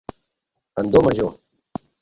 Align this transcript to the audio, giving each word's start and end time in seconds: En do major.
En 0.83 0.89
do 0.95 1.05
major. 1.09 1.31